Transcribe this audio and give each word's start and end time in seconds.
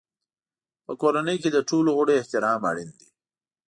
په 0.85 0.93
کورنۍ 1.01 1.37
کې 1.41 1.49
د 1.51 1.57
ټولو 1.69 1.89
غړو 1.97 2.11
احترام 2.21 2.61
اړین 2.69 2.89
دی. 2.99 3.07